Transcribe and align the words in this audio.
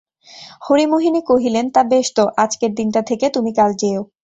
হরিমোহিনী 0.61 1.21
কহিলেন, 1.21 1.65
তা 1.69 1.81
বেশ 1.83 2.07
তো, 2.13 2.23
আজকের 2.37 2.71
দিনটা 2.75 3.01
থেকে 3.01 3.25
তুমি 3.29 3.51
কাল 3.53 3.71
যেয়ো। 3.73 4.01